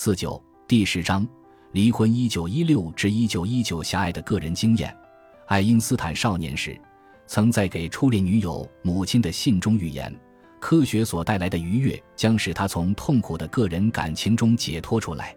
[0.00, 1.26] 四九第十章
[1.72, 4.96] 离婚一九一六至一九一九狭隘的个人经验。
[5.48, 6.80] 爱因斯坦少年时
[7.26, 10.16] 曾在给初恋女友母亲的信中预言，
[10.60, 15.34] 科学所带来的愉悦将使他从痛苦的个人感情中解脱出来。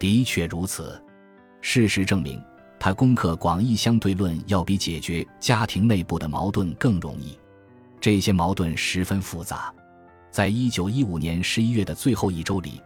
[0.00, 1.00] 的确如此，
[1.60, 2.42] 事实证明，
[2.80, 7.38] 他攻克广义相对论要比解决家庭内部的矛盾更容易。
[8.00, 9.72] 这些矛盾十分复杂。
[10.32, 12.82] 在一九一五年十一月的最后一周里。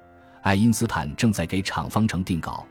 [0.46, 2.64] 爱因斯坦正在给场方程定稿，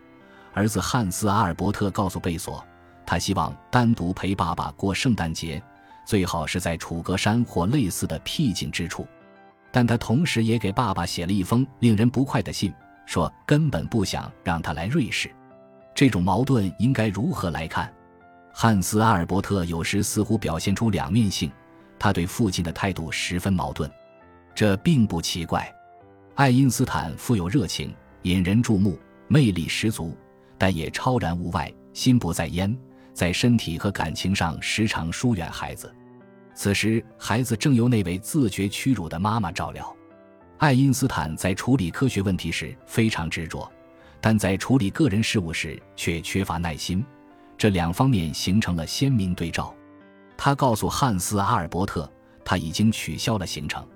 [0.54, 2.66] 儿子汉斯·阿尔伯特告诉贝索，
[3.06, 5.62] 他希望单独陪爸爸过圣诞节，
[6.06, 9.06] 最好是在楚格山或类似的僻静之处。
[9.74, 12.74] 但他同时也给爸爸写了一封令人不快的信，
[13.06, 15.30] 说根本不想让他来瑞士。
[15.94, 17.94] 这种矛盾应该如何来看？
[18.54, 21.52] 汉斯·阿尔伯特有时似乎表现出两面性，
[22.00, 23.92] 他对父亲的态度十分矛盾，
[24.56, 25.70] 这并不奇怪。
[26.36, 29.00] 爱因斯坦富有热情，引人注目，
[29.30, 30.14] 魅力十足，
[30.58, 32.78] 但也超然物外，心不在焉，
[33.14, 35.90] 在身体和感情上时常疏远孩子。
[36.54, 39.96] 此时，孩子正由那位自觉屈辱的妈妈照料。
[40.58, 43.72] 爱因斯坦在处理科学问题时非常执着，
[44.20, 47.02] 但在处理个人事务时却缺乏耐心，
[47.58, 49.74] 这两方面形成了鲜明对照。
[50.36, 52.12] 他告诉汉斯·阿尔伯特，
[52.44, 53.88] 他已经取消了行程。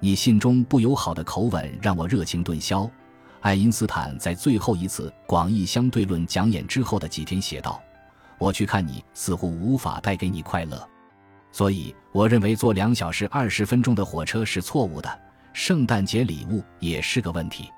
[0.00, 2.90] 你信中不友好的口吻让我热情顿消。
[3.40, 7.82] 爱因斯坦在最后一次广义相对论讲演之后的几天写道
[8.38, 10.88] ：“我去看你，似乎无法带给你快乐，
[11.52, 15.20] 所以我认为坐两小时二十分钟的火车是错误的。
[15.52, 17.70] 圣诞节礼物也是个问题。”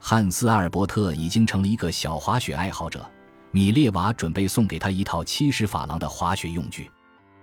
[0.00, 3.08] 汉斯·阿尔伯特已经成了一个小滑雪爱好者，
[3.50, 6.90] 米列娃准备送给他一套七十法郎的滑雪用具，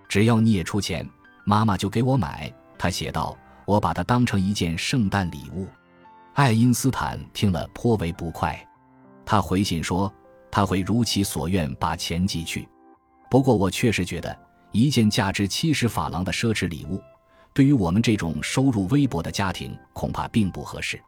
[0.08, 1.08] 只要你也出钱，
[1.46, 2.52] 妈妈就给我买。
[2.78, 3.38] 他写道。
[3.70, 5.68] 我把它当成一件圣诞礼物，
[6.34, 8.60] 爱因斯坦听了颇为不快。
[9.24, 10.12] 他回信说
[10.50, 12.68] 他会如其所愿把钱寄去。
[13.30, 14.36] 不过我确实觉得
[14.72, 17.00] 一件价值七十法郎的奢侈礼物，
[17.54, 21.00] 对于我们这种收入微薄的家庭恐怕并不合适。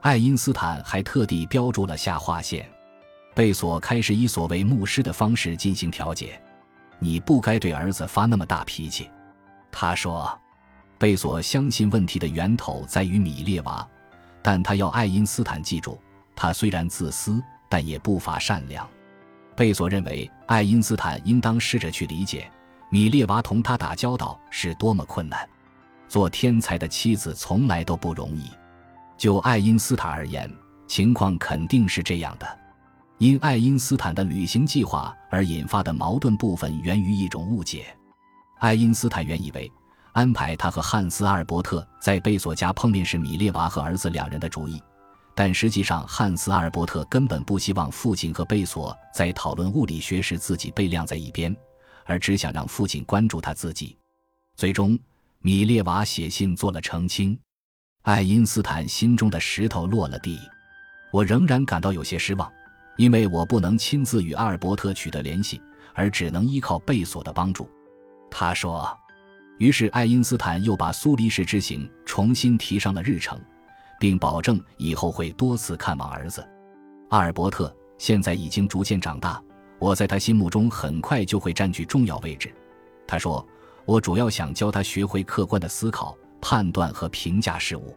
[0.00, 2.70] 爱因斯坦还特地标注了下划线。
[3.34, 6.40] 贝索开始以所谓牧师的方式进行调解。
[7.00, 9.10] 你不该对儿子发那么大脾气，
[9.72, 10.40] 他说。
[10.98, 13.86] 贝索相信问题的源头在于米列娃，
[14.40, 15.98] 但他要爱因斯坦记住，
[16.34, 18.88] 他虽然自私，但也不乏善良。
[19.54, 22.50] 贝索认为，爱因斯坦应当试着去理解
[22.90, 25.46] 米列娃同他打交道是多么困难。
[26.08, 28.50] 做天才的妻子从来都不容易。
[29.18, 30.50] 就爱因斯坦而言，
[30.86, 32.58] 情况肯定是这样的。
[33.18, 37.86] 因爱因斯坦的旅行计划而引发的矛盾部分源于一种误解。
[38.60, 39.70] 爱因斯坦原以为。
[40.16, 44.82] 安排他和汉斯·阿尔伯特在贝索家碰面是米列娃和儿子两人的主意，
[45.34, 51.54] 但实际上汉斯·阿尔伯特根本不希望父亲和贝索在讨论物理学时自己被晾在一边，
[52.06, 53.94] 而只想让父亲关注他自己。
[54.56, 54.98] 最终，
[55.40, 57.38] 米列娃写信做了澄清，
[58.00, 60.40] 爱因斯坦心中的石头落了地。
[61.12, 62.50] 我仍然感到有些失望，
[62.96, 65.60] 因为我不能亲自与阿尔伯特取得联系，
[65.92, 67.68] 而只能依靠贝索的帮助。
[68.30, 68.98] 他说。
[69.58, 73.40] 于是，爱因斯坦又把苏黎世之行重新提上了日程，
[73.98, 76.46] 并保证以后会多次看望儿子
[77.10, 77.74] 阿尔伯特。
[77.98, 79.42] 现在已经逐渐长大，
[79.78, 82.54] 我在他心目中很快就会占据重要位置。
[83.06, 83.46] 他说
[83.86, 87.96] ：“我主要想教他学会客观的思考、判断和评价事物。”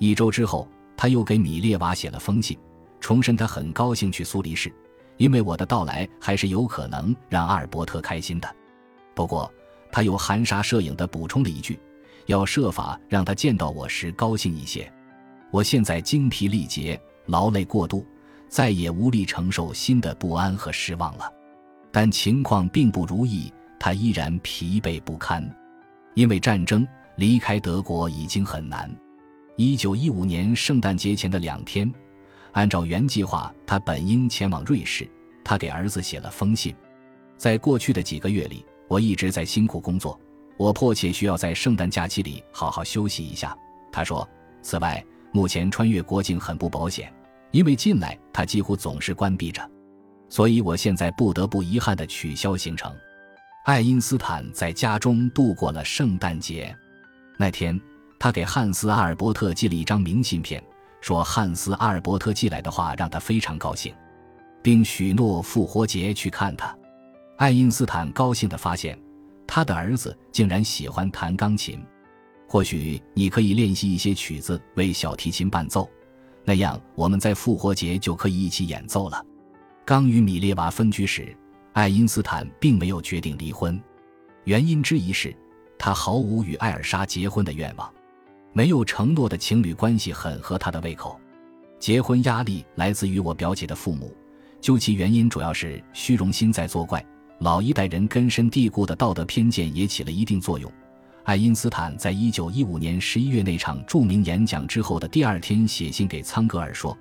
[0.00, 2.58] 一周之后，他又给米列娃写了封信，
[2.98, 4.74] 重申他很高兴去苏黎世，
[5.18, 8.56] 因为我的到来还是有可能让阿尔伯特开心的。
[9.14, 9.48] 不过，
[9.90, 11.78] 他又含沙射影的补充了一句
[12.26, 14.90] ：“要设法让他见到我时高兴一些。”
[15.50, 18.06] 我现在精疲力竭，劳累过度，
[18.48, 21.32] 再也无力承受新的不安和失望了。
[21.90, 23.50] 但情况并不如意，
[23.80, 25.42] 他依然疲惫不堪，
[26.14, 28.94] 因为战争离开德国已经很难。
[29.56, 31.90] 一九一五年圣诞节前的两天，
[32.52, 35.08] 按照原计划，他本应前往瑞士。
[35.42, 36.76] 他给儿子写了封信，
[37.38, 38.66] 在过去的几个月里。
[38.88, 40.18] 我一直在辛苦工作，
[40.56, 43.56] 我迫切需要在圣诞假期里好好休息一下。
[43.92, 44.28] 他说
[44.62, 47.12] ：“此外，目前穿越国境很不保险，
[47.50, 49.62] 因为进来它几乎总是关闭着，
[50.28, 52.92] 所以我现在不得不遗憾地取消行程。”
[53.64, 56.74] 爱因斯坦在家中度过了圣诞节。
[57.36, 57.78] 那天，
[58.18, 60.62] 他给汉斯·阿尔伯特寄了一张明信片，
[61.02, 63.94] 说汉斯·阿尔伯特寄来的话让他非常高兴，
[64.62, 66.74] 并许诺复活节去看他。
[67.38, 68.98] 爱因斯坦高兴地发现，
[69.46, 71.80] 他的儿子竟然喜欢弹钢琴。
[72.48, 75.88] 或许你可以练习一些曲子为小提琴伴奏，
[76.44, 79.24] 那样我们在复活节就可以一起演奏了。
[79.84, 81.32] 刚与米列娃分居时，
[81.74, 83.80] 爱因斯坦并没有决定离婚，
[84.42, 85.32] 原因之一是，
[85.78, 87.88] 他毫无与艾尔莎结婚的愿望，
[88.52, 91.20] 没有承诺的情侣关系很合他的胃口。
[91.78, 94.12] 结婚压力来自于我表姐的父母，
[94.60, 97.00] 究其原因，主要是虚荣心在作怪。
[97.38, 100.70] 老一代人根深蒂固的道德偏见也起了一定作用。
[101.24, 106.96] 爱因斯坦在一九一五年十一月那场著名演讲之后的第二天写信给苍格尔说：“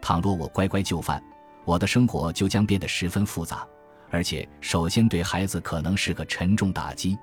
[0.00, 1.22] 倘若我乖乖就范，
[1.64, 3.66] 我的生活就将变得十分复杂，
[4.08, 7.18] 而且首先对孩子可能是个沉重打击。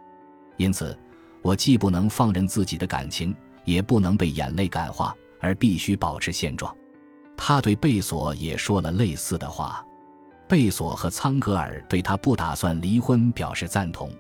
[0.58, 0.98] 因此，
[1.42, 3.34] 我既不能放任自己的感情，
[3.64, 6.76] 也不能被眼泪感化，而必须保持现状。”
[7.38, 9.84] 他对贝索也说了类似的话。
[10.50, 14.12] 贝索和苍格尔对他不打算离婚表示赞同。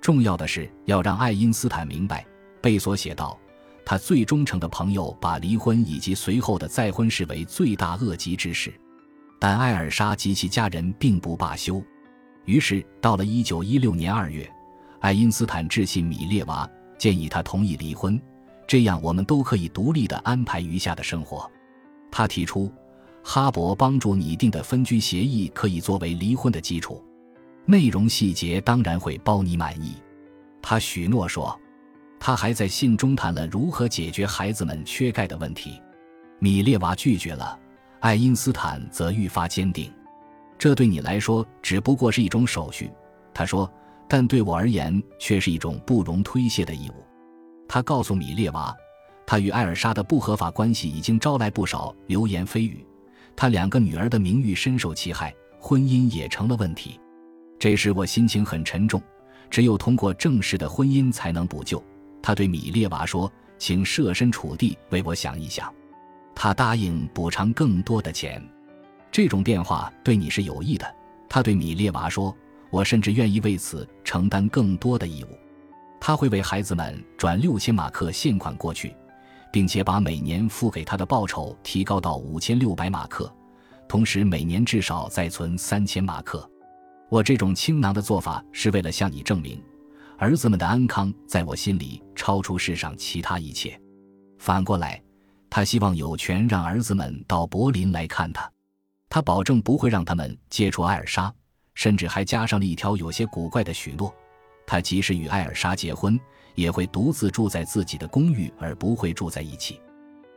[0.00, 2.26] 重要的是要让爱因斯坦明白，
[2.60, 3.38] 贝索写道
[3.86, 8.74] ：“他最忠诚的朋友把离婚以及随后的再婚视为罪大恶极之事。”
[9.38, 11.80] 但艾尔莎及其家人并不罢休。
[12.46, 14.52] 于是，到了1916年2月，
[14.98, 16.68] 爱因斯坦致信米列娃，
[16.98, 18.20] 建议他同意离婚，
[18.66, 21.48] 这样我们都可以独立地安排余下的生活。
[22.10, 22.72] 他提出。
[23.32, 27.00] 哈勃帮助拟定的分居协议可以作为离婚的基础，
[27.64, 29.94] 内容细节当然会包你满意。
[30.60, 31.56] 他许诺说，
[32.18, 35.80] 他还在信中谈了如何解决孩子们缺钙的问题。
[36.40, 37.56] 米列娃拒绝了，
[38.00, 39.88] 爱因斯坦则愈发坚定。
[40.58, 42.90] 这对你来说只不过是一种手续，
[43.32, 43.72] 他说，
[44.08, 46.94] 但对我而言却是一种不容推卸的义务。
[47.68, 48.76] 他告诉米列娃，
[49.24, 52.84] 他与艾尔莎的不合法关系已经招来不少流言蜚语。
[53.40, 57.00] 他两个女儿的名誉深受其害，婚姻也成了问题。
[57.58, 59.02] 这时我心情很沉重，
[59.48, 61.82] 只有通过正式的婚姻才能补救。
[62.20, 65.72] 他对米列娃说：“请设身处地为我想一想。”
[66.36, 68.46] 他答应补偿更多的钱。
[69.10, 70.94] 这种变化对你是有益的。
[71.26, 72.36] 他对米列娃说
[72.68, 75.28] ：“我甚至愿意为此承担更多的义务。”
[75.98, 78.94] 他会为孩子们转六千马克现款过去。
[79.52, 83.32] 并且把每年付给他的报酬提高到五千六百马克，
[83.88, 86.48] 同时每年至少再存三千马克。
[87.08, 89.60] 我这种倾囊的做法是为了向你证明，
[90.16, 93.80] 儿子们的安康在我心里超出世上其他一切。
[94.38, 95.02] 反过来，
[95.50, 98.48] 他希望有权让儿子们到柏林来看他。
[99.08, 101.34] 他保证不会让他们接触艾尔莎，
[101.74, 104.14] 甚至还加上了一条有些古怪的许诺：
[104.70, 106.16] 他即使与艾尔莎结婚。
[106.56, 109.80] 也会独自住在自己的公寓，而不会住在一起，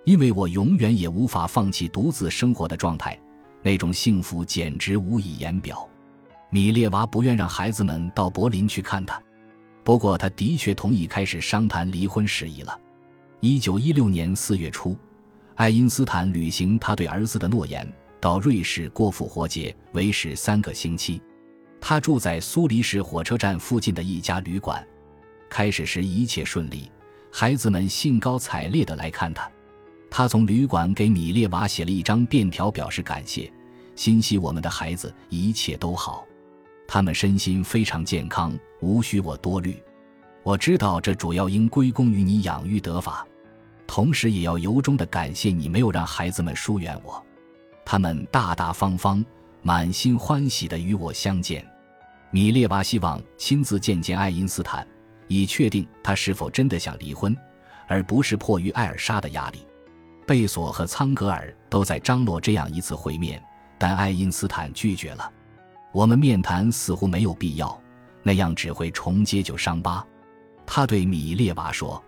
[0.06, 3.19] 因为我永远也无法放弃独自生活的状态，
[3.62, 5.85] 那种幸福简直无以言表。
[6.50, 9.21] 米列娃不愿让孩子们到柏林去看他，
[9.83, 12.79] 不过他的确同意开始商谈离婚事宜了。
[13.41, 14.95] 一九一六年四月初，
[15.56, 17.91] 爱因斯坦履行他对儿子的诺言，
[18.21, 21.21] 到瑞士过复活节，为时三个星期。
[21.85, 24.81] 他住在苏黎世火车站附近的一家旅馆。
[25.50, 26.89] 开始时一切顺利，
[27.30, 29.51] 孩子们兴高采烈地来看他。
[30.09, 33.51] 他从旅馆给米列娃写了一张便条，表示感谢，
[33.97, 36.25] 欣喜我们的孩子一切都好，
[36.88, 39.77] 他们身心非常健康，无需我多虑。
[40.41, 43.27] 我知道这主要应归功于你养育得法，
[43.86, 47.21] 同时也要由衷地感谢你没有让孩子们疏远我。
[47.83, 49.24] 他们大大方方、
[49.62, 51.67] 满心欢喜地与我相见。
[52.34, 54.86] 米列娃希望亲自见见爱因斯坦。
[55.28, 57.36] 以确定他是否真的想离婚，
[57.88, 59.66] 而不是迫于艾尔莎的压力。
[60.28, 63.42] 贝索和苍格尔都在张罗这样一次会面，
[63.78, 65.32] 但爱因斯坦拒绝了。
[65.92, 67.82] 我们面谈似乎没有必要，
[68.24, 70.06] 那样只会重揭旧伤疤。
[70.66, 72.04] 他对米列娃说：“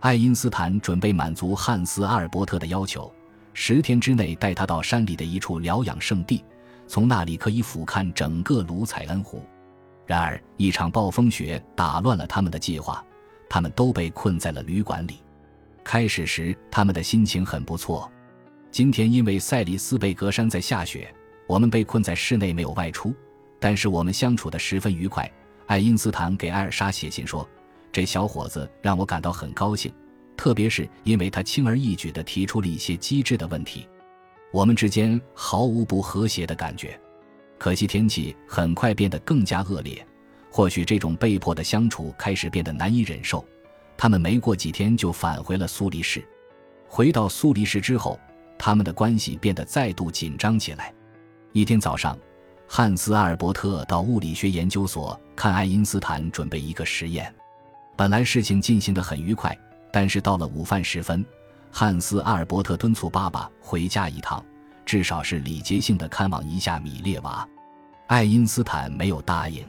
[0.00, 3.10] 爱因斯坦准备满足汉斯阿尔伯特的要求，
[3.54, 6.44] 十天之内带他到山里的一处疗养圣地，
[6.86, 9.42] 从那里可以俯瞰整个卢采恩湖。”
[10.08, 13.04] 然而，一场暴风雪打乱了他们的计划，
[13.46, 15.18] 他们都被困在了旅馆里。
[15.84, 18.10] 开始时，他们的心情很不错。
[18.70, 21.14] 今天因为塞里斯贝格山在下雪，
[21.46, 23.14] 我们被困在室内没有外出，
[23.60, 25.30] 但是我们相处的十分愉快。
[25.66, 27.46] 爱因斯坦给艾尔莎写信说
[27.92, 29.92] ：“这小伙子让我感到很高兴，
[30.38, 33.86] 特别是因为他轻而易举地提出了一些机智的问题。
[34.54, 36.98] 我们之间毫无不和谐的感觉。”
[37.58, 40.06] 可惜天气很快变得更加恶劣，
[40.50, 43.44] 或许这种被迫的相处开始变得难以忍受。
[43.96, 46.24] 他们没过几天就返回了苏黎世。
[46.86, 48.18] 回到苏黎世之后，
[48.56, 50.94] 他们的关系变得再度紧张起来。
[51.52, 52.16] 一天早上，
[52.68, 57.34] 汉斯·阿尔伯特到物理学研究所看爱因斯坦准备一个实验。
[57.96, 59.56] 本来事情进行得很愉快，
[59.92, 61.24] 但是到了午饭时分，
[61.72, 64.44] 汉斯·阿尔伯特敦促爸爸回家一趟，
[64.88, 67.46] 至少是礼节性的看望一下米列娃。
[68.06, 69.62] 爱因斯坦没有答应。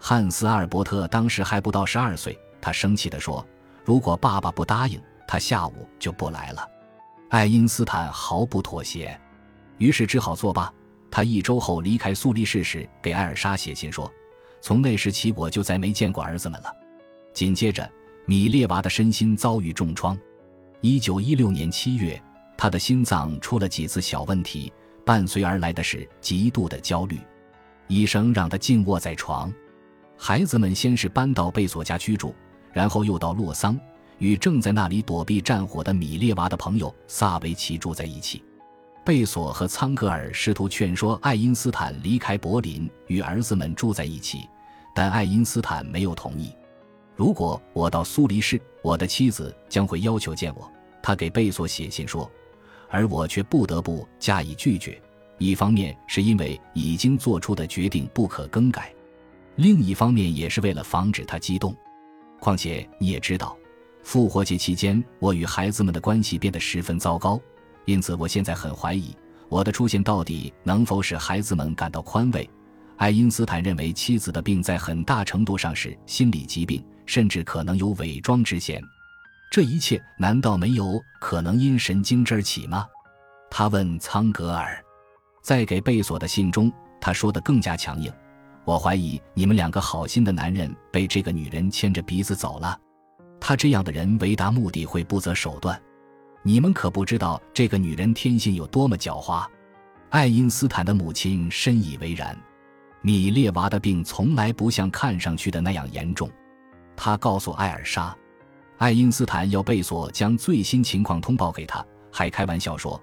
[0.00, 3.46] 汉斯·阿尔伯特当时还不到十二岁，他生气地说
[3.84, 6.66] ：“如果爸爸不答应，他下午就不来了。”
[7.28, 9.20] 爱因斯坦毫不妥协，
[9.76, 10.72] 于是只好作罢。
[11.10, 14.10] 他一周后离开苏黎世时，给艾尔莎写信说
[14.62, 16.72] ：“从那时起，我就再没见过儿子们了。”
[17.34, 17.86] 紧接着，
[18.24, 20.18] 米列娃的身心遭遇重创。
[20.80, 22.18] 一九一六年七月，
[22.58, 24.72] 他的心脏出了几次小问题，
[25.06, 27.18] 伴随而来的是极度的焦虑。
[27.86, 29.50] 医生让他静卧在床。
[30.16, 32.34] 孩子们先是搬到贝索家居住，
[32.72, 33.78] 然后又到洛桑，
[34.18, 38.42] 与正在那里躲避战火的米列娃的朋友萨维奇住在一起。
[39.04, 44.40] 贝索和苍格尔试图劝说爱因斯坦离开柏林，与儿子们住在一起，
[44.92, 46.52] 但爱因斯坦没有同意。
[47.14, 50.68] 如果我到苏黎世，我的妻子将会要求见我。
[51.00, 52.30] 他给贝索写信说，
[52.90, 55.00] 而我却不得不加以拒绝。
[55.38, 58.92] 一方面是因为已经做出的决定不可更改，
[59.56, 61.76] 另一方面也是为了防止他激动。
[62.40, 63.56] 况且你也知道，
[64.02, 67.40] 复活节期间我与孩子们的关系变得十分糟糕。
[67.84, 69.14] 因此，我现在很怀疑
[69.48, 72.48] 我的出现到底能否使孩子们感到宽慰。
[72.96, 78.82] 爱因斯坦认为妻子的病在很大程度上是心理疾病，甚至可能有伪装之嫌。
[79.50, 82.86] 这一切难道没有可能因神经质起吗？
[83.50, 84.84] 他问苍格尔。
[85.42, 88.12] 在给贝索的信中，他说的更加强硬
[88.66, 92.78] ：“我怀疑你们两个好心的男人被这个女人牵着鼻子走了。
[93.40, 95.80] 他这样的人为达目的会不择手段。”
[96.44, 99.46] 你们可不知道这个女人天性有多么狡猾。
[100.10, 102.36] 爱因斯坦的母亲深以为然。
[103.00, 106.30] 米列娃的病从来不像看上去的那样严重。
[106.96, 108.16] 他告诉艾尔莎，
[108.78, 113.00] 爱因斯坦要贝索将最新情况通报给他，还开玩笑说，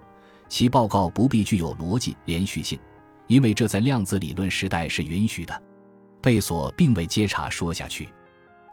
[0.48, 2.80] 其报告不必具有逻辑连续性，
[3.28, 5.64] 因为这在量子理论时代是允许的。
[6.22, 8.08] 贝索并未接茬说下去，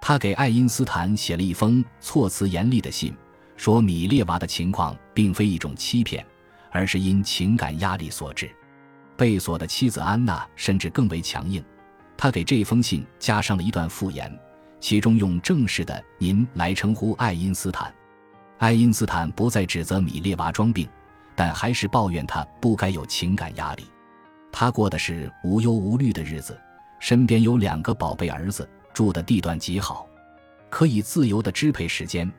[0.00, 3.14] 他给爱因斯坦写了一封措辞严厉的信。
[3.56, 6.24] 说米列娃的情况并非一种欺骗，
[6.70, 8.50] 而是因情感压力所致。
[9.16, 11.62] 贝索的妻子安娜甚至更为强硬，
[12.16, 14.32] 她给这封信加上了一段附言，
[14.82, 17.94] 其中用正式的“您”来称呼爱因斯坦。
[18.58, 20.88] 爱因斯坦不再指责米列娃装病，
[21.36, 23.86] 但还是抱怨他不该有情感压力。
[24.50, 26.60] 他过的是无忧无虑的日子，
[26.98, 30.04] 身边有两个宝贝儿子，住的地段极好，
[30.68, 32.30] 可以自由地支配时间。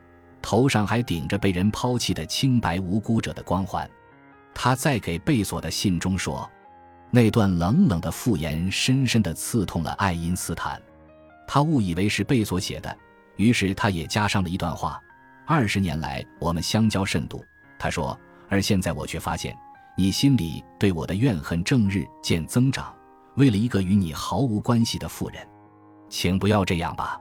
[0.42, 3.90] 头上还顶着被人抛弃的清白无辜者的光环，
[4.54, 6.50] 他在给贝索的信中说
[7.10, 10.82] ：“那段冷冷的复言深深地刺痛了爱因斯坦，
[11.48, 12.98] 他误以为是贝索写的，
[13.36, 15.02] 于是他也加上了一段话：
[15.46, 17.44] 二十年来我们相交甚笃，
[17.78, 18.18] 他说，
[18.50, 19.56] 而现在我却发现
[19.98, 22.94] 你心里对我的怨恨正日渐增长，
[23.36, 25.48] 为了一个与你毫无关系的妇人，
[26.10, 27.20] 请不要这样吧。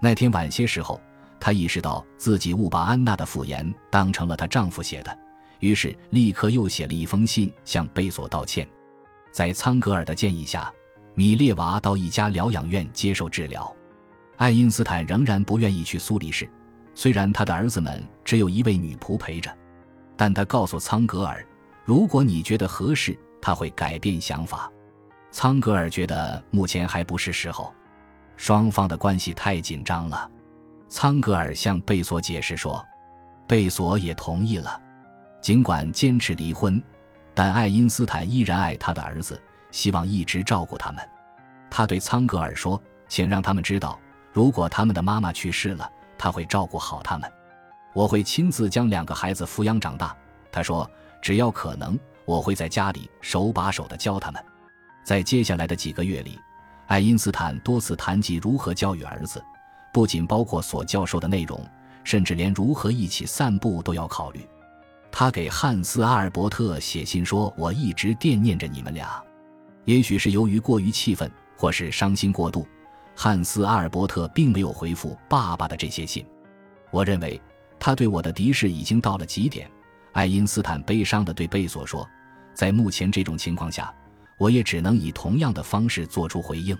[0.00, 1.00] 那天晚些时候。”
[1.44, 5.18] 她意识到自己误把安娜的复言当成了她丈夫写的，
[5.58, 8.64] 于是立刻又写了一封信向贝索道歉。
[9.32, 10.72] 在苍格尔的建议下，
[11.14, 13.74] 米列娃到一家疗养院接受治疗。
[14.36, 16.48] 爱因斯坦仍然不愿意去苏黎世，
[16.94, 19.54] 虽然他的儿子们只有一位女仆陪着，
[20.16, 21.46] 但他告诉苍格尔，
[21.84, 24.70] 如果你觉得合适，他会改变想法。
[25.30, 27.72] 苍格尔觉得目前还不是时候，
[28.36, 30.30] 双方的关系太紧张了。
[30.88, 32.84] 苍格尔向贝索解释说，
[33.46, 34.80] 贝索也同意了。
[35.40, 36.82] 尽管坚持离婚，
[37.34, 39.40] 但爱因斯坦依然爱他的儿子，
[39.72, 41.04] 希望一直照顾他们。
[41.68, 43.98] 他对苍格尔说：“请让他们知道，
[44.30, 47.28] 如果他们的妈妈去世了，他会照顾好他们。
[47.92, 50.14] 我会亲自将两个孩子抚养长大。”
[50.52, 50.88] 他说
[51.20, 54.40] ：“只要可能，我会在家里手把手地教他们。”
[55.02, 56.38] 在接下来的几个月里，
[56.86, 59.42] 爱因斯坦多次谈及如何教育儿子。
[59.92, 61.60] 不仅包括所教授的内容，
[62.04, 64.46] 甚至连如何一起散步都要考虑。
[65.10, 69.22] 他给汉斯·阿尔伯特写信说：“我一直惦念着你们俩。”
[69.84, 72.66] 也许是由于过于气愤，或是伤心过度，
[73.16, 76.24] 汉斯·阿尔伯特并没有回复爸爸的这些信。
[76.90, 77.40] 我认为
[77.78, 79.70] 他对我的敌视已经到了极点。
[80.12, 82.08] 爱因斯坦悲伤地对贝索说
[82.54, 83.92] ：“在目前这种情况下，
[84.38, 86.76] 我也只能以同样的方式做出回应。”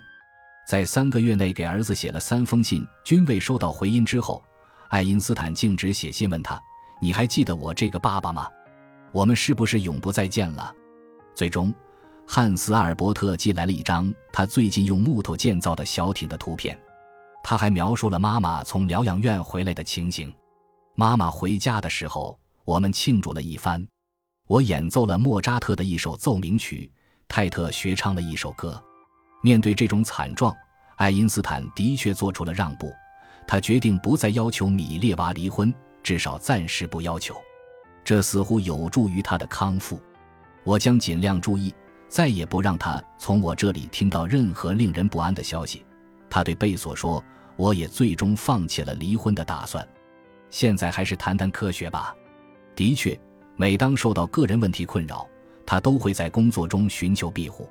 [0.68, 4.42] 在三个月内给儿子写了三封信，均未收到回音之后，
[4.90, 6.60] 爱因斯坦径直写信问他
[7.00, 8.46] ：“你还记得我这个爸爸吗？
[9.10, 10.72] 我们是不是永不再见了？”
[11.34, 11.74] 最终，
[12.34, 16.80] 汉斯·阿尔伯特寄来了一张他最近用木头建造的小艇的图片。
[17.44, 20.32] 他还描述了妈妈从疗养院回来的情形。
[20.94, 23.86] 妈妈回家的时候我们庆祝了一番。
[24.48, 26.90] 我演奏了莫扎特的一首奏鸣曲，
[27.28, 28.82] 泰特学唱了一首歌。
[29.42, 30.56] 面对这种惨状，
[30.96, 32.90] 爱因斯坦的确做出了让步，
[33.46, 35.70] 他决定不再要求米列娃离婚，
[36.02, 37.36] 至少暂时不要求。
[38.02, 40.00] 这似乎有助于他的康复。
[40.64, 41.74] 我将尽量注意，
[42.12, 45.82] 再也不让他从我这里听到任何令人不安的消息。
[46.28, 47.24] 他对贝索说
[47.56, 49.86] ：“我也最终放弃了离婚的打算。
[50.50, 52.14] 现在还是谈谈科学吧。”
[52.76, 53.18] 的确，
[53.56, 55.26] 每当受到个人问题困扰，
[55.64, 57.66] 他都会在工作中寻求庇护。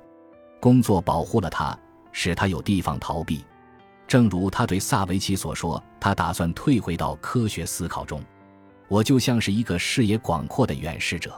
[0.58, 1.78] 工作保护了他，
[2.10, 3.44] 使他有地方逃避。
[4.08, 8.20] 正如他对萨维奇所说：“他打算退回到科学思考中。”
[8.90, 11.32] 我就像是一个视野广阔的远视者，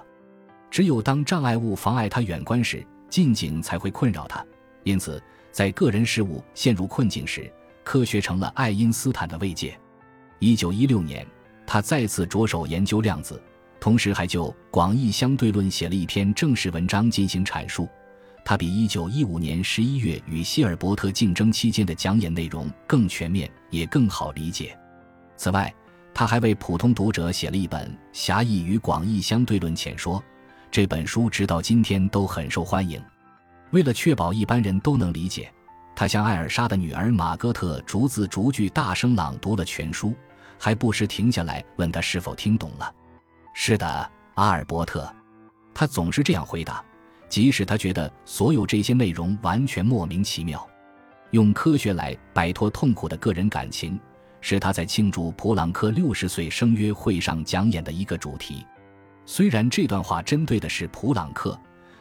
[0.71, 2.83] 只有当障碍物妨碍他远观时，
[3.15, 4.45] 近景才会困扰他。
[4.83, 7.49] 因此，在个人事物陷入困境时，
[7.85, 9.79] 科学成了爱因斯坦的慰藉。
[10.41, 11.25] 一九一六年，
[11.65, 13.41] 他再次着手研究量子，
[13.79, 17.89] 同时还就广义相对论写了一篇正式文章进行阐述。
[18.45, 24.77] 他比一九一五年十一月与希尔伯特竞争期间的讲演内容更全面，也更好理解。
[25.37, 25.73] 此外，
[26.13, 30.19] 他还为普通读者写了一本《狭义与广义相对论浅说》，
[30.75, 33.01] 这本书直到今天都很受欢迎。
[33.71, 35.49] 为了确保一般人都能理解，
[35.95, 40.13] 他向艾尔莎的女儿玛戈特逐字逐句大声朗读了全书，
[40.59, 42.93] 还不时停下来问他是否听懂了。
[43.55, 45.09] 是的，阿尔伯特，
[45.73, 46.85] 他总是这样回答，
[47.29, 50.69] 即使他觉得所有这些内容完全莫名其妙。
[51.31, 53.97] 用科学来摆脱痛苦的个人感情。
[54.41, 58.67] 是他在庆祝普朗克六十岁生约会上讲演的一个主题。
[59.27, 61.59] 虽然这段话针对的是普朗克，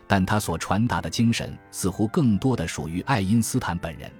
[0.07, 4.11] 但他所传达的精神似乎更多的属于爱因斯坦本人。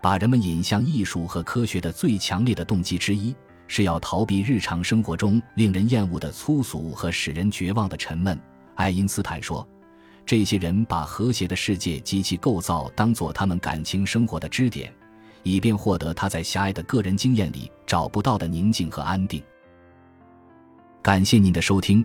[0.00, 3.34] 把人们引向艺术和科学的最强烈的动机之一，
[3.68, 8.38] 是要逃避日常生活中令人厌恶的粗俗和使人绝望的沉闷。
[8.74, 9.66] 爱因斯坦说
[10.26, 14.92] ：“这些人把和谐的世界及其构造当作他们感情生活的支点。”
[15.44, 19.42] 以便获得他在狭隘的个人经验里找不到的宁静和安定。
[21.02, 22.04] 感谢您的收听，